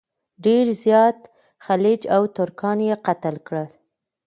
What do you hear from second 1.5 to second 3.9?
خلج او ترکان یې قتل کړل.